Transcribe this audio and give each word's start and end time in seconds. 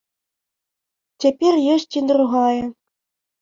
Цяпер 1.25 1.53
ёсць 1.75 1.95
і 2.01 2.03
другая. 2.11 2.63